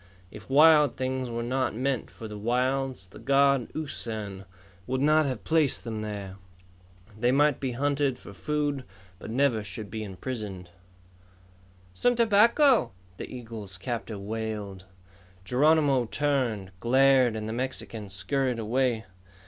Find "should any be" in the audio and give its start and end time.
9.63-10.03